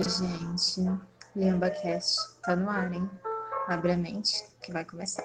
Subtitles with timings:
[0.00, 0.80] gente.
[1.36, 3.08] LambaCast tá no ar, hein?
[3.68, 4.32] Abre a mente
[4.62, 5.24] que vai começar.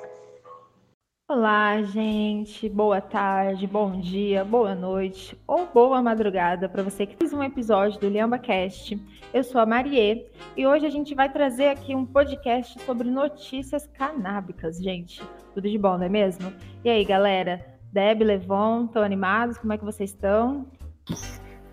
[1.30, 2.68] Olá, gente.
[2.70, 8.00] Boa tarde, bom dia, boa noite ou boa madrugada para você que fez um episódio
[8.00, 9.00] do LhambaCast.
[9.34, 10.26] Eu sou a Marie
[10.56, 15.22] e hoje a gente vai trazer aqui um podcast sobre notícias canábicas, gente.
[15.54, 16.54] Tudo de bom, não é mesmo?
[16.84, 17.66] E aí, galera?
[17.92, 19.58] Deb, Levon, estão animados?
[19.58, 20.66] Como é que vocês estão?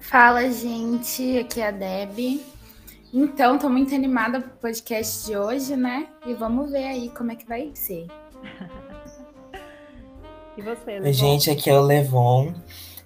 [0.01, 1.39] Fala, gente.
[1.39, 2.54] Aqui é a Deb.
[3.17, 6.09] Então, tô muito animada pro podcast de hoje, né?
[6.27, 8.09] E vamos ver aí como é que vai ser.
[10.59, 11.13] e você, Levon?
[11.13, 12.53] Gente, aqui é o Levon.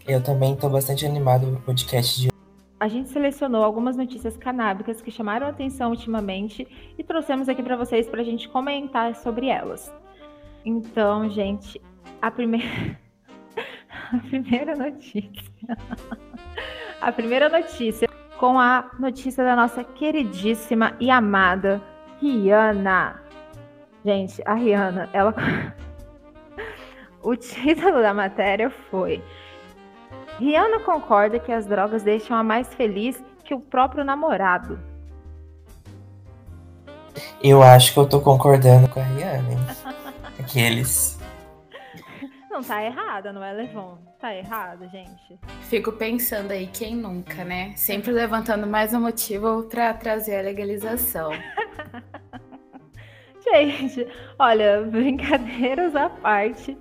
[0.06, 2.28] Eu também tô bastante animado pro podcast de
[2.80, 7.76] a gente selecionou algumas notícias canábicas que chamaram a atenção ultimamente e trouxemos aqui para
[7.76, 9.92] vocês para a gente comentar sobre elas.
[10.64, 11.82] Então, gente,
[12.22, 12.98] a primeira,
[14.10, 15.52] a primeira notícia,
[17.02, 21.82] a primeira notícia com a notícia da nossa queridíssima e amada
[22.20, 23.20] Rihanna.
[24.04, 25.34] Gente, a Rihanna, ela.
[27.22, 29.22] o título da matéria foi:
[30.38, 34.78] Rihanna concorda que as drogas deixam a mais feliz que o próprio namorado.
[37.42, 39.76] Eu acho que eu tô concordando com a Rihanna.
[40.38, 41.17] Aqueles.
[42.58, 43.98] Não, tá errada, não é, Levon?
[44.18, 45.38] Tá errado, gente.
[45.68, 47.72] Fico pensando aí, quem nunca, né?
[47.76, 51.30] Sempre levantando mais um motivo para trazer a legalização.
[53.48, 54.04] gente,
[54.36, 56.76] olha, brincadeiras à parte.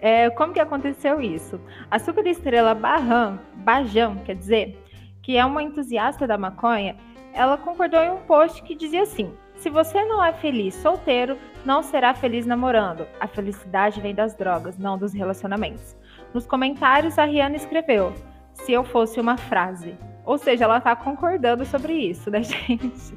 [0.00, 1.58] É, como que aconteceu isso?
[1.90, 4.78] A superestrela Barran, Bajam, quer dizer,
[5.22, 6.94] que é uma entusiasta da maconha,
[7.32, 11.82] ela concordou em um post que dizia assim: se você não é feliz solteiro, não
[11.82, 13.06] será feliz namorando.
[13.20, 15.94] A felicidade vem das drogas, não dos relacionamentos.
[16.32, 18.14] Nos comentários, a Rihanna escreveu:
[18.54, 19.94] Se eu fosse uma frase.
[20.24, 23.14] Ou seja, ela tá concordando sobre isso, né, gente?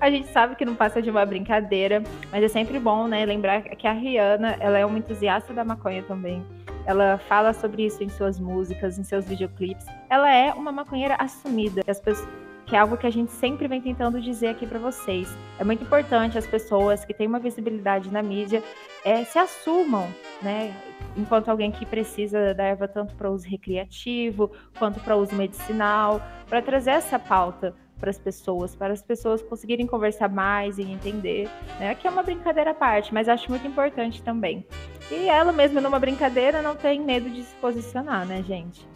[0.00, 3.62] a gente sabe que não passa de uma brincadeira, mas é sempre bom, né, lembrar
[3.62, 6.44] que a Rihanna, ela é uma entusiasta da maconha também.
[6.84, 9.86] Ela fala sobre isso em suas músicas, em seus videoclipes.
[10.10, 11.82] Ela é uma maconheira assumida.
[11.86, 12.28] As pessoas
[12.66, 15.28] que é algo que a gente sempre vem tentando dizer aqui para vocês.
[15.58, 18.62] É muito importante as pessoas que têm uma visibilidade na mídia
[19.04, 20.08] é, se assumam,
[20.42, 20.74] né?
[21.16, 26.60] Enquanto alguém que precisa da erva tanto para uso recreativo quanto para uso medicinal, para
[26.60, 31.48] trazer essa pauta para as pessoas, para as pessoas conseguirem conversar mais e entender,
[31.78, 31.94] né?
[31.94, 34.66] Que é uma brincadeira à parte, mas acho muito importante também.
[35.10, 38.86] E ela mesma numa brincadeira não tem medo de se posicionar, né, gente?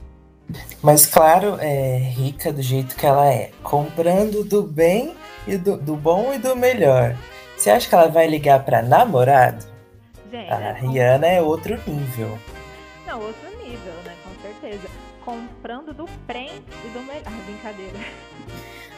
[0.82, 5.14] Mas claro, é rica do jeito que ela é, comprando do bem
[5.46, 7.16] e do, do bom e do melhor.
[7.56, 9.66] Você acha que ela vai ligar para namorado?
[10.30, 12.38] Gente, a Rihanna é outro nível.
[13.06, 14.14] Não, outro nível, né?
[14.24, 14.88] Com certeza.
[15.24, 16.50] Comprando do prem
[16.84, 17.22] e do melhor.
[17.26, 17.98] Ah, brincadeira.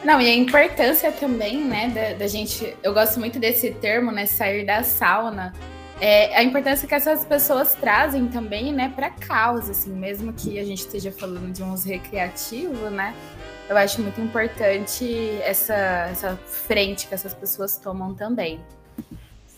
[0.03, 2.75] Não, e a importância também, né, da, da gente.
[2.83, 4.25] Eu gosto muito desse termo, né?
[4.25, 5.53] Sair da sauna
[6.01, 10.63] é, a importância que essas pessoas trazem também, né, para causa, assim, mesmo que a
[10.63, 13.13] gente esteja falando de um uso recreativo, né,
[13.69, 15.73] eu acho muito importante essa,
[16.11, 18.59] essa frente que essas pessoas tomam também.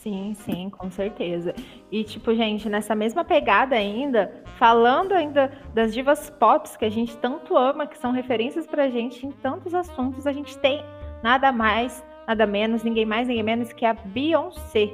[0.06, 1.56] Sim, sim, com certeza.
[1.91, 7.17] E, tipo, gente, nessa mesma pegada ainda, falando ainda das divas pop que a gente
[7.17, 10.84] tanto ama, que são referências pra gente em tantos assuntos, a gente tem
[11.23, 14.94] nada mais, nada menos, ninguém mais, ninguém menos que a Beyoncé.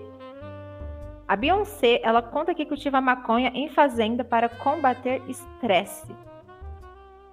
[1.31, 6.13] A Beyoncé, ela conta que cultiva maconha em fazenda para combater estresse.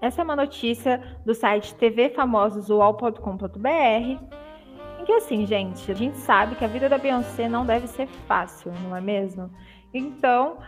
[0.00, 3.68] Essa é uma notícia do site tvfamososual.com.br,
[5.00, 8.06] em que assim, gente, a gente sabe que a vida da Beyoncé não deve ser
[8.06, 9.50] fácil, não é mesmo?
[9.92, 10.58] Então,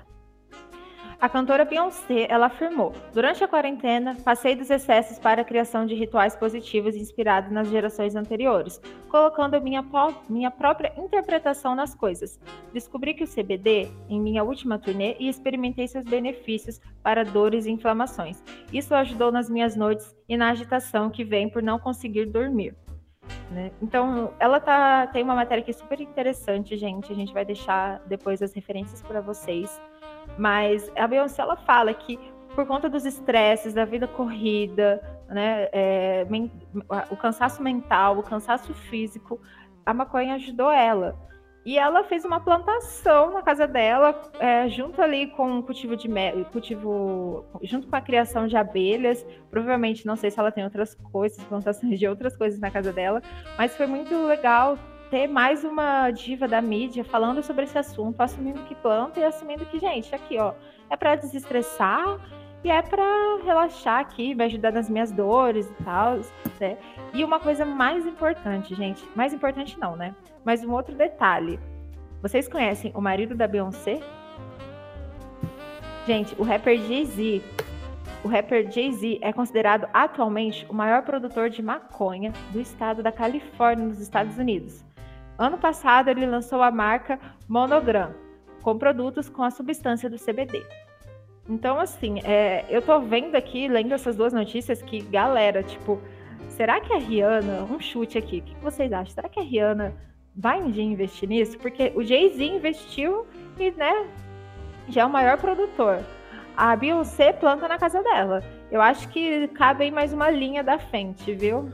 [1.20, 5.94] a cantora Beyoncé, ela afirmou: "Durante a quarentena, passei dos excessos para a criação de
[5.94, 9.84] rituais positivos inspirados nas gerações anteriores, colocando minha,
[10.28, 12.40] minha própria interpretação nas coisas.
[12.72, 17.70] Descobri que o CBD em minha última turnê e experimentei seus benefícios para dores e
[17.70, 18.42] inflamações.
[18.72, 22.74] Isso ajudou nas minhas noites e na agitação que vem por não conseguir dormir."
[23.50, 23.72] Né?
[23.82, 27.12] Então, ela tá, tem uma matéria aqui super interessante, gente.
[27.12, 29.80] A gente vai deixar depois as referências para vocês.
[30.38, 32.18] Mas a Beyoncé ela fala que
[32.54, 36.26] por conta dos estresses, da vida corrida, né, é,
[37.10, 39.40] o cansaço mental, o cansaço físico,
[39.86, 41.16] a maconha ajudou ela.
[41.64, 46.08] E ela fez uma plantação na casa dela, é, junto ali com o cultivo de
[46.08, 49.24] mel, cultivo, junto com a criação de abelhas.
[49.50, 53.22] Provavelmente, não sei se ela tem outras coisas, plantações de outras coisas na casa dela,
[53.58, 54.78] mas foi muito legal
[55.10, 59.66] ter mais uma diva da mídia falando sobre esse assunto, assumindo que planta e assumindo
[59.66, 60.54] que, gente, aqui, ó,
[60.88, 62.18] é para desestressar
[62.62, 63.02] E é para
[63.42, 66.18] relaxar aqui, me ajudar nas minhas dores e tal,
[66.60, 66.76] né?
[67.14, 70.14] E uma coisa mais importante, gente, mais importante não, né?
[70.44, 71.58] Mas um outro detalhe.
[72.20, 74.00] Vocês conhecem o marido da Beyoncé?
[76.06, 77.42] Gente, o rapper Jay-Z.
[78.22, 83.86] O rapper Jay-Z é considerado atualmente o maior produtor de maconha do estado da Califórnia,
[83.86, 84.84] nos Estados Unidos.
[85.40, 88.12] Ano passado, ele lançou a marca Monogram,
[88.60, 90.62] com produtos com a substância do CBD.
[91.48, 95.98] Então, assim, é, eu tô vendo aqui, lendo essas duas notícias, que, galera, tipo,
[96.46, 99.14] será que a Rihanna, um chute aqui, o que vocês acham?
[99.14, 99.94] Será que a Rihanna
[100.36, 101.56] vai um dia investir nisso?
[101.56, 103.26] Porque o Jay-Z investiu
[103.58, 104.10] e, né,
[104.88, 106.00] já é o maior produtor.
[106.54, 108.44] A Beyoncé planta na casa dela.
[108.70, 111.72] Eu acho que cabe aí mais uma linha da frente, viu?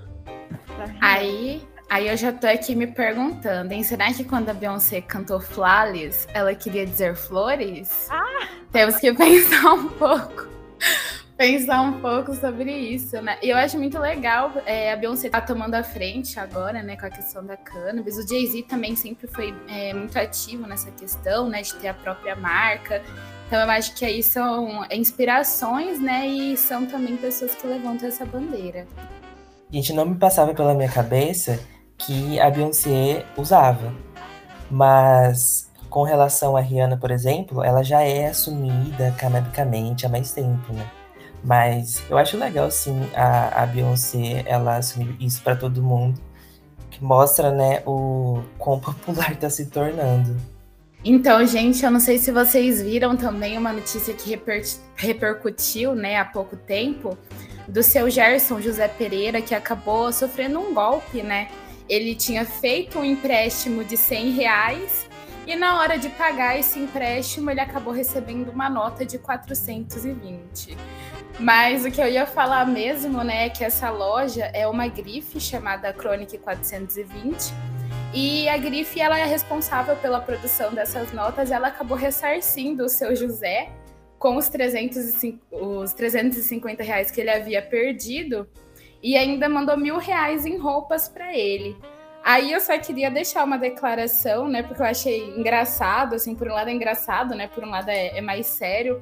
[1.00, 3.84] Aí, Aí eu já tô aqui me perguntando, hein?
[3.84, 8.08] Será que quando a Beyoncé cantou Flawless, ela queria dizer flores?
[8.10, 8.48] Ah!
[8.72, 10.48] Temos que pensar um pouco.
[11.38, 13.38] pensar um pouco sobre isso, né?
[13.40, 17.06] E eu acho muito legal é, a Beyoncé tá tomando a frente agora, né, com
[17.06, 18.16] a questão da cannabis.
[18.16, 22.34] O Jay-Z também sempre foi é, muito ativo nessa questão, né, de ter a própria
[22.34, 23.00] marca.
[23.46, 28.26] Então eu acho que aí são inspirações, né, e são também pessoas que levantam essa
[28.26, 28.88] bandeira.
[29.70, 31.60] Gente, não me passava pela minha cabeça
[31.98, 33.92] que a Beyoncé usava.
[34.70, 40.72] Mas com relação a Rihanna, por exemplo, ela já é assumida canabicamente há mais tempo,
[40.72, 40.90] né?
[41.42, 46.20] Mas eu acho legal, sim, a, a Beyoncé, ela assumir isso para todo mundo.
[46.90, 50.36] Que mostra, né, o quão popular tá se tornando.
[51.04, 54.62] Então, gente, eu não sei se vocês viram também uma notícia que reper
[54.96, 57.16] repercutiu, né, há pouco tempo,
[57.68, 61.48] do seu Gerson José Pereira, que acabou sofrendo um golpe, né?
[61.88, 65.06] Ele tinha feito um empréstimo de 100 reais
[65.46, 70.76] e na hora de pagar esse empréstimo ele acabou recebendo uma nota de 420.
[71.38, 75.38] Mas o que eu ia falar mesmo, né, é que essa loja é uma grife
[75.38, 77.52] chamada Chronic 420
[78.14, 81.50] e a grife ela é responsável pela produção dessas notas.
[81.50, 83.70] Ela acabou ressarcindo o seu José
[84.18, 88.48] com os, 305, os 350 reais que ele havia perdido
[89.02, 91.76] e ainda mandou mil reais em roupas para ele.
[92.24, 94.62] Aí eu só queria deixar uma declaração, né?
[94.62, 97.46] Porque eu achei engraçado, assim, por um lado é engraçado, né?
[97.46, 99.00] Por um lado é, é mais sério.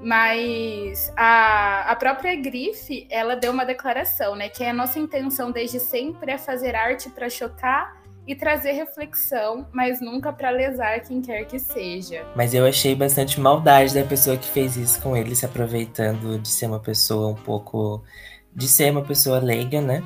[0.00, 4.48] Mas a, a própria Grife, ela deu uma declaração, né?
[4.48, 10.00] Que a nossa intenção desde sempre é fazer arte para chocar e trazer reflexão, mas
[10.00, 12.24] nunca para lesar quem quer que seja.
[12.36, 16.48] Mas eu achei bastante maldade da pessoa que fez isso com ele, se aproveitando de
[16.48, 18.04] ser uma pessoa um pouco
[18.54, 20.02] de ser uma pessoa leiga, né?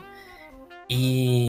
[0.88, 1.48] E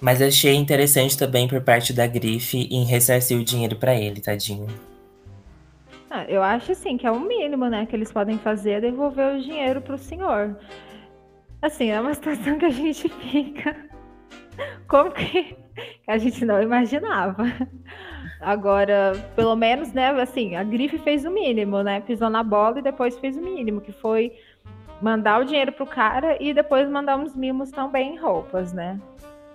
[0.00, 4.68] mas achei interessante também por parte da Grife em ressarcir o dinheiro para ele, tadinho.
[6.08, 9.34] Ah, eu acho assim que é o mínimo, né, que eles podem fazer é devolver
[9.34, 10.56] o dinheiro pro senhor.
[11.60, 13.76] Assim, é uma situação que a gente fica
[14.88, 15.56] como que
[16.06, 17.44] a gente não imaginava.
[18.40, 22.00] Agora, pelo menos, né, assim, a Grife fez o mínimo, né?
[22.00, 24.32] Pisou na bola e depois fez o mínimo, que foi
[25.00, 28.98] mandar o dinheiro pro cara e depois mandar uns mimos também em roupas, né?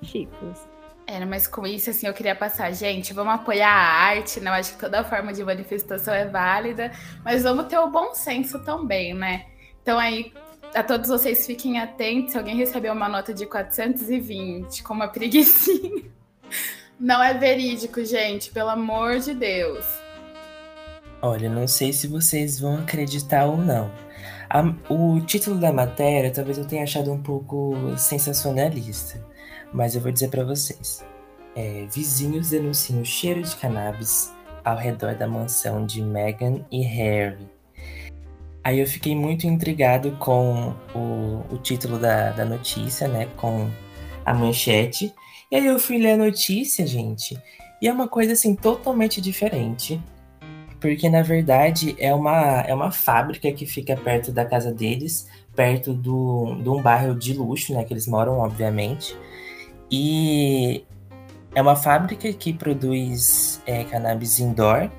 [0.01, 0.73] Chicos.
[1.05, 4.49] É, mas com isso, assim, eu queria passar, gente, vamos apoiar a arte, né?
[4.49, 6.91] Eu acho que toda forma de manifestação é válida,
[7.23, 9.45] mas vamos ter o bom senso também, né?
[9.81, 10.31] Então aí,
[10.73, 16.05] a todos vocês fiquem atentos, se alguém receber uma nota de 420 com uma preguiçinha,
[16.97, 19.85] não é verídico, gente, pelo amor de Deus.
[21.21, 23.91] Olha, não sei se vocês vão acreditar ou não,
[24.53, 29.25] a, o título da matéria talvez eu tenha achado um pouco sensacionalista,
[29.73, 31.03] mas eu vou dizer para vocês.
[31.55, 34.31] É, vizinhos denunciam o cheiro de cannabis
[34.63, 37.49] ao redor da mansão de Meghan e Harry.
[38.63, 43.27] Aí eu fiquei muito intrigado com o, o título da, da notícia, né?
[43.35, 43.69] Com
[44.23, 45.13] a manchete.
[45.51, 47.37] E aí eu fui ler a notícia, gente.
[47.81, 49.99] E é uma coisa assim totalmente diferente
[50.83, 55.93] porque na verdade é uma, é uma fábrica que fica perto da casa deles, perto
[55.93, 59.17] do, de um bairro de luxo, né, que eles moram, obviamente.
[59.89, 60.83] E
[61.55, 64.91] é uma fábrica que produz é, cannabis indoor,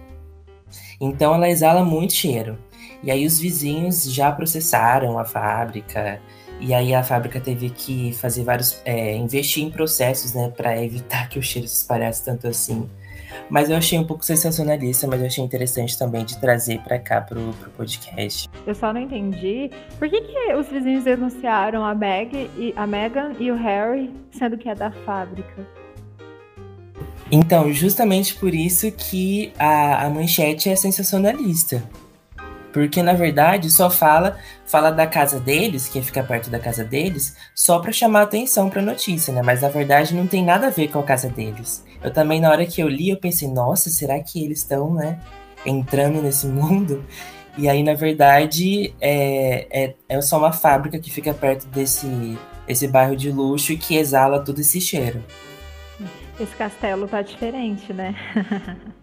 [0.99, 2.59] então ela exala muito cheiro.
[3.03, 6.19] E aí os vizinhos já processaram a fábrica,
[6.61, 8.81] e aí a fábrica teve que fazer vários.
[8.87, 12.89] É, investir em processos, né, para evitar que o cheiro se espalhasse tanto assim.
[13.49, 17.21] Mas eu achei um pouco sensacionalista, mas eu achei interessante também de trazer para cá
[17.21, 18.49] pro, pro podcast.
[18.67, 23.33] Eu só não entendi por que, que os vizinhos denunciaram a Meg e a Megan
[23.39, 25.67] e o Harry, sendo que é da fábrica.
[27.31, 31.83] Então, justamente por isso que a, a manchete é sensacionalista.
[32.73, 34.37] Porque na verdade só fala
[34.67, 38.83] fala da casa deles, que fica perto da casa deles, só para chamar atenção para
[38.83, 39.43] notícia, né?
[39.45, 41.85] Mas na verdade não tem nada a ver com a casa deles.
[42.05, 45.19] Eu também na hora que eu li eu pensei, nossa, será que eles estão, né,
[45.65, 47.05] entrando nesse mundo?
[47.57, 52.89] E aí na verdade é, é, é só uma fábrica que fica perto desse esse
[52.89, 55.23] bairro de luxo e que exala todo esse cheiro.
[56.41, 58.15] Esse castelo tá diferente, né?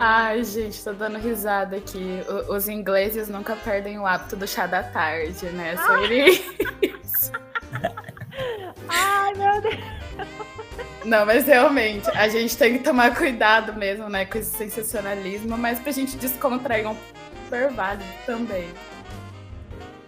[0.00, 2.20] Ai, gente, tô dando risada aqui.
[2.28, 5.76] O, os ingleses nunca perdem o hábito do chá da tarde, né?
[5.76, 6.26] Sobre
[6.82, 7.32] isso.
[8.88, 10.03] Ai, meu Deus.
[11.04, 15.78] Não, mas realmente, a gente tem que tomar cuidado mesmo, né, com esse sensacionalismo, mas
[15.78, 16.96] pra gente descontrair um
[17.44, 18.68] super válido também.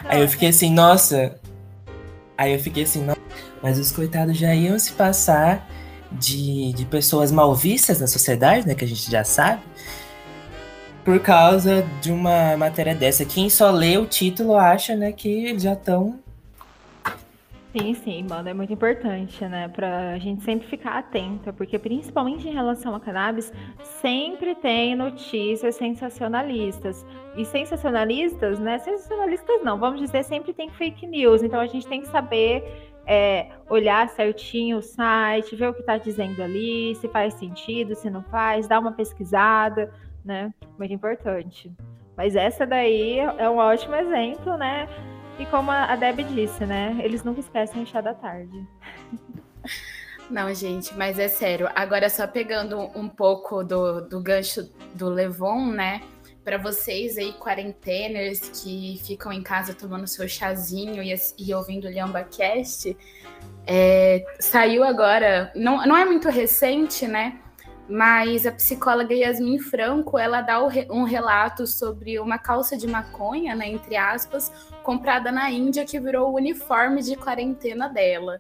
[0.05, 1.39] Aí eu fiquei assim, nossa.
[2.39, 3.21] Aí eu fiquei assim, nossa.
[3.63, 5.69] Mas os coitados já iam se passar
[6.13, 8.75] de, de pessoas mal vistas na sociedade, né?
[8.75, 9.63] Que a gente já sabe.
[11.05, 13.25] Por causa de uma matéria dessa.
[13.25, 16.19] Quem só lê o título acha, né, que já estão.
[17.79, 19.69] Sim, sim, mano, é muito importante, né?
[19.69, 23.53] Pra gente sempre ficar atenta, porque principalmente em relação a cannabis,
[24.01, 27.05] sempre tem notícias sensacionalistas.
[27.37, 28.79] E sensacionalistas, né?
[28.79, 31.43] Sensacionalistas não, vamos dizer, sempre tem fake news.
[31.43, 32.65] Então a gente tem que saber
[33.07, 38.09] é, olhar certinho o site, ver o que está dizendo ali, se faz sentido, se
[38.09, 39.93] não faz, dar uma pesquisada,
[40.25, 40.51] né?
[40.79, 41.71] Muito importante.
[42.17, 44.89] Mas essa daí é um ótimo exemplo, né?
[45.39, 46.97] E como a Deb disse, né?
[47.03, 48.67] Eles nunca esquecem o chá da tarde.
[50.31, 51.69] Não, gente, mas é sério.
[51.75, 56.01] Agora, só pegando um pouco do, do gancho do Levon, né?
[56.47, 61.91] para vocês aí, quarenteners, que ficam em casa tomando seu chazinho e, e ouvindo o
[61.91, 62.97] LhambaCast,
[63.67, 67.41] é, saiu agora, não, não é muito recente, né?
[67.89, 73.69] Mas a psicóloga Yasmin Franco, ela dá um relato sobre uma calça de maconha, né,
[73.69, 74.53] entre aspas,
[74.83, 78.39] comprada na Índia que virou o uniforme de quarentena dela.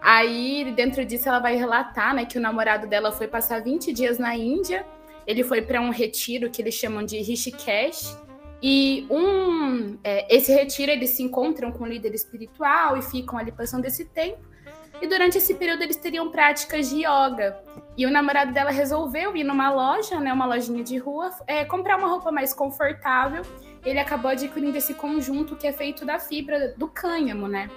[0.00, 4.18] Aí, dentro disso, ela vai relatar, né, que o namorado dela foi passar 20 dias
[4.18, 4.86] na Índia
[5.28, 8.16] ele foi para um retiro que eles chamam de Rishikesh.
[8.62, 13.52] E um, é, esse retiro eles se encontram com o líder espiritual e ficam ali
[13.52, 14.38] passando esse tempo.
[15.02, 17.62] E durante esse período eles teriam práticas de yoga.
[17.98, 21.98] E o namorado dela resolveu ir numa loja, né, uma lojinha de rua, é, comprar
[21.98, 23.42] uma roupa mais confortável.
[23.84, 27.68] Ele acabou adquirindo esse conjunto que é feito da fibra do cânhamo, né?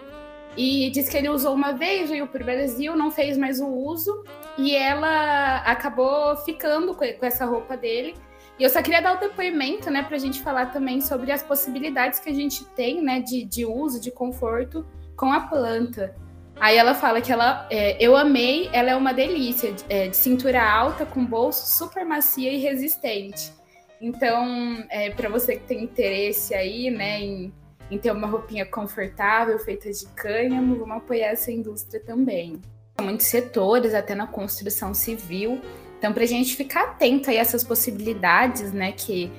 [0.56, 3.66] E diz que ele usou uma vez, veio para o Brasil, não fez mais o
[3.66, 4.24] uso.
[4.60, 8.14] E ela acabou ficando com essa roupa dele.
[8.60, 11.42] E eu só queria dar o depoimento, né, para a gente falar também sobre as
[11.42, 14.86] possibilidades que a gente tem, né, de, de uso, de conforto
[15.16, 16.14] com a planta.
[16.62, 20.64] Aí ela fala que ela, é, eu amei, ela é uma delícia, é, de cintura
[20.64, 23.52] alta, com bolso super macia e resistente.
[24.00, 27.54] Então, é, para você que tem interesse aí, né, em,
[27.90, 32.62] em ter uma roupinha confortável, feita de cânhamo, vamos apoiar essa indústria também
[33.02, 35.60] muitos setores, até na construção civil.
[35.98, 39.32] Então, para a gente ficar atento a essas possibilidades, né, que,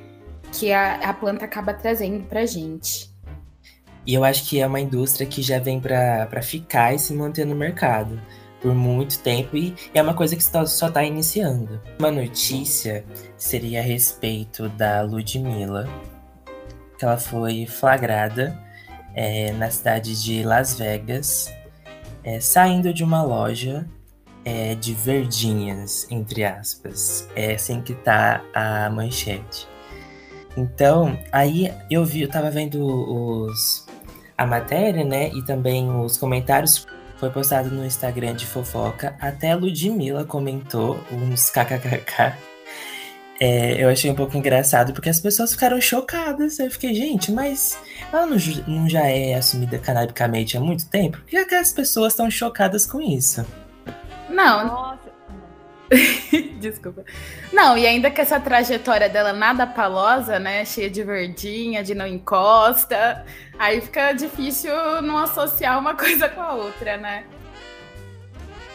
[0.52, 3.12] que a, a planta acaba trazendo para a gente.
[4.06, 7.47] E eu acho que é uma indústria que já vem para ficar e se manter
[7.47, 8.21] no mercado
[8.61, 11.80] por muito tempo e é uma coisa que só está iniciando.
[11.99, 13.04] Uma notícia
[13.37, 15.88] seria a respeito da Ludmilla,
[16.97, 18.56] que ela foi flagrada
[19.14, 21.52] é, na cidade de Las Vegas
[22.25, 23.87] é, saindo de uma loja
[24.44, 27.28] é, de verdinhas, entre aspas.
[27.35, 29.68] É assim que tá a manchete.
[30.56, 33.87] Então, aí eu vi, eu tava vendo os,
[34.36, 35.30] a matéria, né?
[35.30, 36.86] E também os comentários.
[37.16, 39.14] Foi postado no Instagram de fofoca.
[39.20, 42.32] Até a Ludmilla comentou uns kkkk
[43.44, 46.60] é, eu achei um pouco engraçado, porque as pessoas ficaram chocadas.
[46.60, 47.76] Eu fiquei, gente, mas
[48.12, 48.36] ela não,
[48.68, 51.18] não já é assumida canabicamente há muito tempo?
[51.18, 53.44] Por que, é que as pessoas estão chocadas com isso?
[54.30, 54.64] Não.
[54.64, 55.01] Nossa.
[56.58, 57.04] Desculpa.
[57.52, 60.64] Não, e ainda que essa trajetória dela nada palosa, né?
[60.64, 63.25] Cheia de verdinha, de não encosta.
[63.58, 64.72] Aí fica difícil
[65.02, 67.25] não associar uma coisa com a outra, né?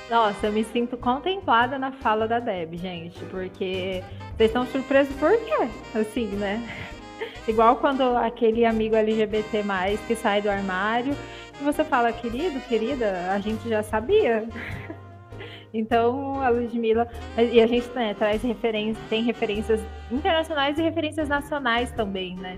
[0.09, 4.01] Nossa, eu me sinto contemplada na fala da Deb, gente, porque
[4.37, 5.67] vocês estão surpresos por quê?
[5.93, 6.63] Assim, né?
[7.45, 9.63] Igual quando aquele amigo LGBT
[10.07, 11.15] que sai do armário
[11.59, 14.47] e você fala, querido, querida, a gente já sabia.
[15.73, 17.07] Então, a Ludmilla.
[17.37, 19.81] E a gente né, traz referências, tem referências
[20.11, 22.57] internacionais e referências nacionais também, né?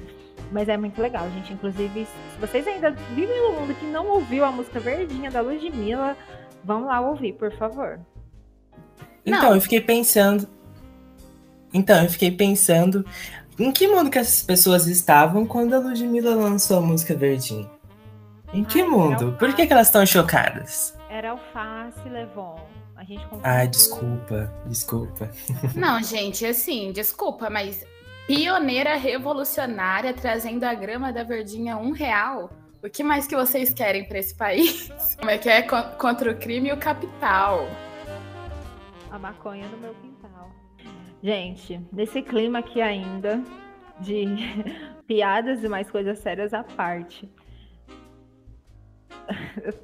[0.51, 1.53] Mas é muito legal, gente.
[1.53, 6.15] Inclusive, se vocês ainda vivem no mundo que não ouviu a música verdinha da Ludmilla,
[6.63, 7.99] Vamos lá ouvir, por favor.
[9.25, 9.55] Então, Não.
[9.55, 10.47] eu fiquei pensando.
[11.73, 13.05] Então, eu fiquei pensando
[13.59, 17.69] Em que mundo que essas pessoas estavam quando a Ludmilla lançou a música Verdinho?
[18.53, 19.35] Em que Ai, mundo?
[19.37, 20.97] Por que, que elas estão chocadas?
[21.09, 22.57] Era alface, Levon.
[23.09, 23.41] Gente confundiu.
[23.51, 25.31] Ai, desculpa, desculpa.
[25.75, 27.83] Não, gente, assim, desculpa, mas
[28.27, 32.51] pioneira revolucionária trazendo a grama da verdinha um real.
[32.83, 34.91] O que mais que vocês querem para esse país?
[35.17, 37.67] Como é que é Con- contra o crime e o capital?
[39.09, 40.51] A maconha no meu quintal.
[41.23, 43.41] Gente, nesse clima aqui ainda,
[43.99, 44.25] de
[45.07, 47.27] piadas e mais coisas sérias à parte.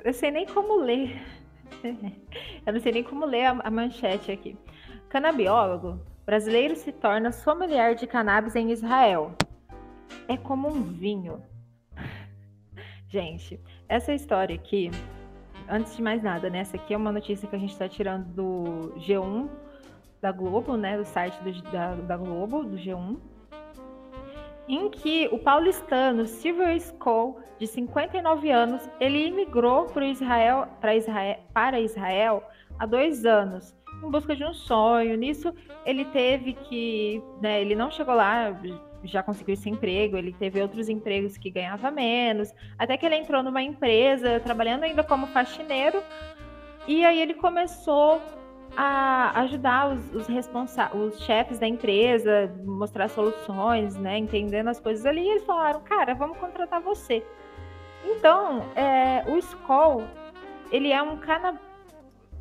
[0.04, 1.20] Eu sei nem como ler.
[2.66, 4.58] Eu não sei nem como ler a, a manchete aqui.
[5.10, 9.34] Canabiólogo brasileiro se torna sommelier de cannabis em Israel.
[10.28, 11.42] É como um vinho.
[13.08, 14.90] Gente, essa história aqui,
[15.70, 16.60] antes de mais nada, né?
[16.60, 19.48] Essa aqui é uma notícia que a gente está tirando do G1
[20.22, 20.98] da Globo, né?
[20.98, 23.18] Do site do- da, da Globo, do G1.
[24.68, 31.38] Em que o paulistano Silver Skoll, de 59 anos, ele imigrou para Israel, para Israel,
[31.54, 32.44] para Israel
[32.80, 35.16] há dois anos, em busca de um sonho.
[35.16, 35.54] Nisso,
[35.86, 38.60] ele teve que, né, ele não chegou lá,
[39.04, 43.44] já conseguiu esse emprego, ele teve outros empregos que ganhava menos, até que ele entrou
[43.44, 46.02] numa empresa, trabalhando ainda como faxineiro,
[46.88, 48.20] e aí ele começou
[48.76, 55.28] a ajudar os, os, os chefes da empresa, mostrar soluções, né, entendendo as coisas ali,
[55.28, 57.24] eles falaram, cara, vamos contratar você.
[58.06, 60.04] Então, é, o Skoll,
[60.72, 61.60] ele é um cana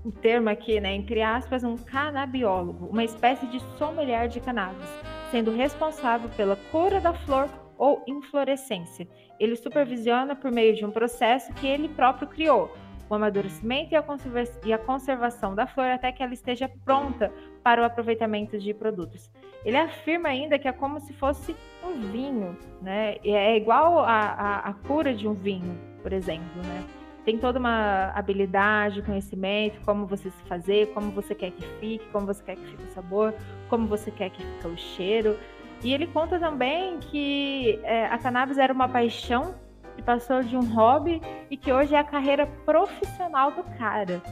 [0.05, 4.87] o termo aqui, né, entre aspas, um canabiólogo, uma espécie de sommelier de cannabis,
[5.31, 7.49] sendo responsável pela cura da flor
[7.79, 9.09] ou inflorescência.
[9.41, 12.71] Ele supervisiona por meio de um processo que ele próprio criou,
[13.09, 14.43] o amadurecimento e a, conserva-
[14.75, 17.33] a conservação da flor até que ela esteja pronta
[17.63, 19.31] para o aproveitamento de produtos.
[19.65, 23.17] Ele afirma ainda que é como se fosse um vinho, né?
[23.25, 26.85] É igual a cura de um vinho, por exemplo, né?
[27.25, 32.27] Tem toda uma habilidade, conhecimento, como você se fazer, como você quer que fique, como
[32.27, 33.33] você quer que fique o sabor,
[33.71, 35.38] como você quer que fique o cheiro.
[35.83, 39.55] E ele conta também que é, a cannabis era uma paixão
[39.94, 44.22] que passou de um hobby e que hoje é a carreira profissional do cara.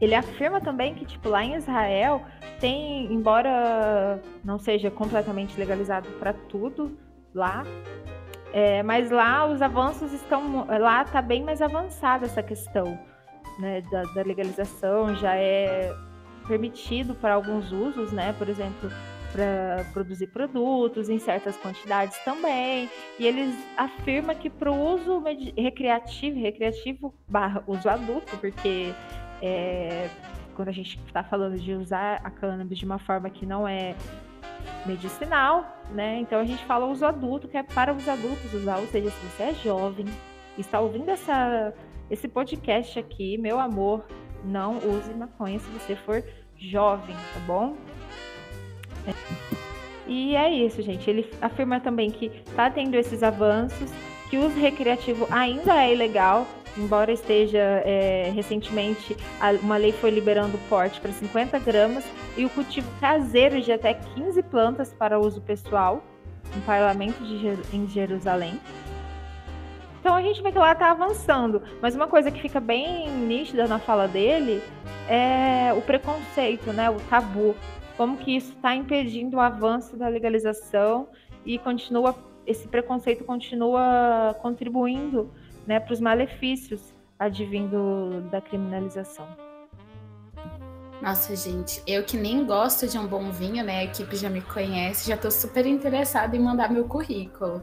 [0.00, 2.22] Ele afirma também que, tipo, lá em Israel
[2.58, 6.98] tem, embora não seja completamente legalizado para tudo
[7.32, 7.62] lá,
[8.52, 10.66] é, mas lá os avanços estão.
[10.66, 12.98] Lá está bem mais avançada essa questão
[13.58, 15.94] né, da, da legalização, já é
[16.46, 18.34] permitido para alguns usos, né?
[18.36, 18.90] Por exemplo,
[19.32, 22.88] para produzir produtos em certas quantidades também.
[23.18, 25.22] E eles afirmam que para o uso
[25.56, 28.92] recreativo, recreativo barra uso adulto, porque
[29.40, 30.08] é,
[30.54, 33.94] quando a gente está falando de usar a cannabis de uma forma que não é
[34.86, 36.18] medicinal, né?
[36.20, 39.26] Então a gente fala uso adulto, que é para os adultos usar, ou seja, se
[39.26, 40.06] você é jovem,
[40.58, 41.74] está ouvindo essa,
[42.10, 44.04] esse podcast aqui, meu amor,
[44.44, 46.22] não use maconha se você for
[46.56, 47.76] jovem, tá bom?
[50.06, 51.08] E é isso, gente.
[51.08, 53.90] Ele afirma também que está tendo esses avanços,
[54.28, 59.16] que o uso recreativo ainda é ilegal, embora esteja é, recentemente
[59.62, 62.04] uma lei foi liberando o porte para 50 gramas
[62.36, 66.02] e o cultivo caseiro de até 15 plantas para uso pessoal
[66.54, 68.58] no parlamento de em Jerusalém.
[70.00, 73.68] Então a gente vê que lá está avançando, mas uma coisa que fica bem nítida
[73.68, 74.60] na fala dele
[75.08, 77.54] é o preconceito, né, o tabu,
[78.02, 81.06] como que isso está impedindo o avanço da legalização
[81.46, 82.12] e continua
[82.44, 85.32] esse preconceito continua contribuindo
[85.64, 89.28] né, para os malefícios advindo da criminalização.
[91.00, 93.78] Nossa, gente, eu que nem gosto de um bom vinho, né?
[93.78, 97.62] A equipe já me conhece, já tô super interessada em mandar meu currículo.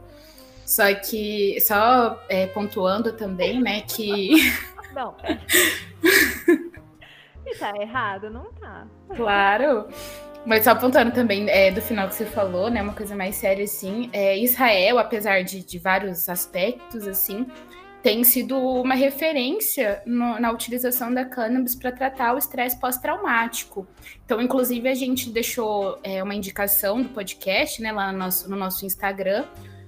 [0.66, 4.30] Só que, só é, pontuando também, né, que
[4.96, 5.18] Não.
[7.46, 8.30] E tá errado?
[8.30, 8.86] Não tá.
[9.16, 9.88] Claro.
[10.46, 12.82] Mas só apontando também é, do final que você falou, né?
[12.82, 14.10] Uma coisa mais séria, assim.
[14.14, 17.46] É, Israel, apesar de, de vários aspectos, assim,
[18.02, 23.86] tem sido uma referência no- na utilização da cannabis para tratar o estresse pós-traumático.
[24.26, 28.56] Então, inclusive, a gente deixou é, uma indicação do podcast, né, lá no nosso, no
[28.56, 29.46] nosso Instagram,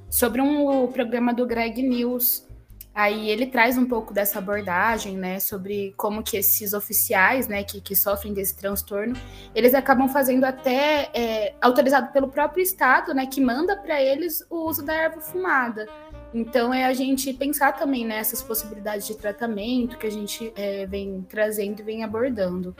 [0.09, 2.45] sobre um, o programa do Greg News.
[2.93, 7.79] Aí ele traz um pouco dessa abordagem, né, sobre como que esses oficiais, né, que,
[7.79, 9.15] que sofrem desse transtorno,
[9.55, 14.67] eles acabam fazendo até é, autorizado pelo próprio estado, né, que manda para eles o
[14.67, 15.87] uso da erva fumada.
[16.33, 21.25] Então é a gente pensar também nessas possibilidades de tratamento que a gente é, vem
[21.29, 22.75] trazendo e vem abordando.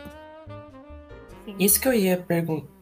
[1.58, 2.81] Isso que eu ia perguntar.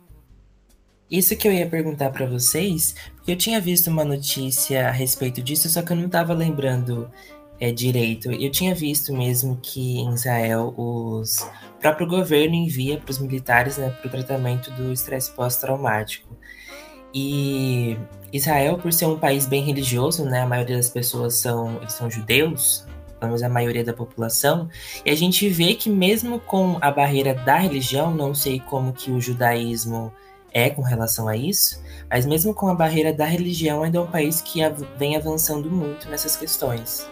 [1.09, 5.41] Isso que eu ia perguntar para vocês, porque eu tinha visto uma notícia a respeito
[5.41, 7.09] disso, só que eu não estava lembrando
[7.59, 8.31] é, direito.
[8.31, 11.39] Eu tinha visto mesmo que em Israel os
[11.77, 16.37] o próprio governo envia para os militares né, para o tratamento do estresse pós-traumático.
[17.13, 17.97] E
[18.33, 22.85] Israel, por ser um país bem religioso, né, a maioria das pessoas são, são judeus,
[23.17, 24.69] pelo menos a maioria da população,
[25.05, 29.09] e a gente vê que mesmo com a barreira da religião, não sei como que
[29.09, 30.11] o judaísmo
[30.53, 34.07] é com relação a isso, mas mesmo com a barreira da religião, ainda é um
[34.07, 34.59] país que
[34.97, 37.07] vem avançando muito nessas questões.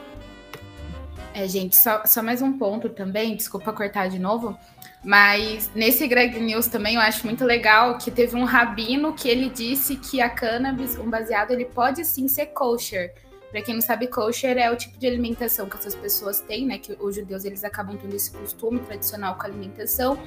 [1.33, 4.57] É, gente, só, só mais um ponto também, desculpa cortar de novo,
[5.03, 9.49] mas nesse Greg News também eu acho muito legal que teve um rabino que ele
[9.49, 13.13] disse que a cannabis, um baseado, ele pode sim ser kosher.
[13.51, 16.77] Para quem não sabe, kosher é o tipo de alimentação que essas pessoas têm, né?
[16.77, 20.17] Que os judeus eles acabam tendo esse costume tradicional com a alimentação,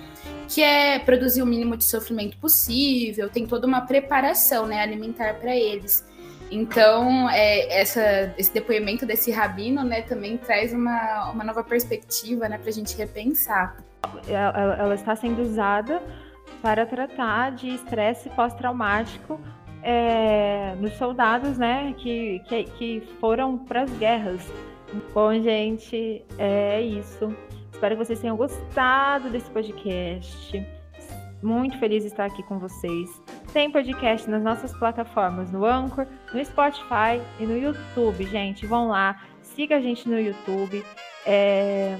[0.48, 5.54] que é produzir o mínimo de sofrimento possível, tem toda uma preparação, né, alimentar para
[5.54, 6.08] eles.
[6.50, 12.58] Então, é, essa, esse depoimento desse rabino, né, também traz uma, uma nova perspectiva, né,
[12.58, 13.76] para a gente repensar.
[14.26, 16.02] Ela, ela está sendo usada
[16.60, 19.40] para tratar de estresse pós-traumático
[19.82, 24.52] é, nos soldados, né, que, que, que foram para as guerras.
[25.14, 27.34] Bom, gente, é isso.
[27.72, 30.66] Espero que vocês tenham gostado desse podcast.
[31.42, 33.22] Muito feliz de estar aqui com vocês.
[33.52, 38.66] Tem podcast nas nossas plataformas, no Anchor, no Spotify e no YouTube, gente.
[38.66, 40.84] Vão lá, siga a gente no YouTube.
[41.24, 41.96] É...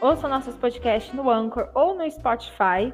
[0.00, 2.92] Ouçam nossos podcasts no Anchor ou no Spotify.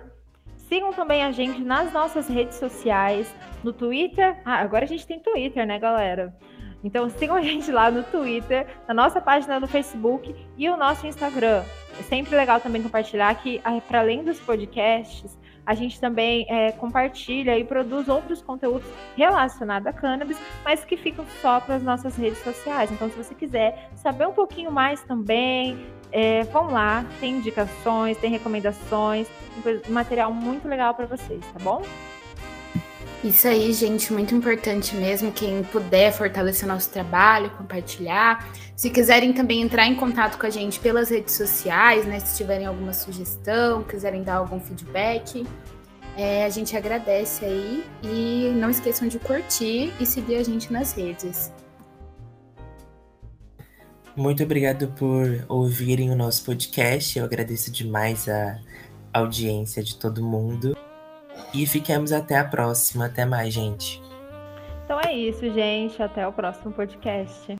[0.69, 4.37] Sigam também a gente nas nossas redes sociais, no Twitter.
[4.45, 6.35] Ah, agora a gente tem Twitter, né, galera?
[6.83, 11.07] Então sigam a gente lá no Twitter, na nossa página no Facebook e o nosso
[11.07, 11.63] Instagram.
[11.99, 16.73] É sempre legal também compartilhar que, ah, para além dos podcasts, a gente também é,
[16.73, 22.17] compartilha e produz outros conteúdos relacionados a cannabis, mas que ficam só para as nossas
[22.17, 22.91] redes sociais.
[22.91, 28.31] Então, se você quiser saber um pouquinho mais também, é, vão lá, tem indicações, tem
[28.31, 29.29] recomendações,
[29.89, 31.83] material muito legal para vocês, tá bom?
[33.25, 35.33] Isso aí, gente, muito importante mesmo.
[35.33, 38.53] Quem puder fortalecer nosso trabalho, compartilhar.
[38.77, 42.21] Se quiserem também entrar em contato com a gente pelas redes sociais, né?
[42.21, 45.47] Se tiverem alguma sugestão, quiserem dar algum feedback,
[46.19, 47.83] é, a gente agradece aí.
[48.03, 51.51] E não esqueçam de curtir e seguir a gente nas redes.
[54.15, 57.19] Muito obrigado por ouvirem o nosso podcast.
[57.19, 58.61] Eu agradeço demais a
[59.15, 60.77] audiência de todo mundo.
[61.55, 63.07] E fiquemos até a próxima.
[63.07, 64.03] Até mais, gente.
[64.85, 66.03] Então é isso, gente.
[66.03, 67.57] Até o próximo podcast.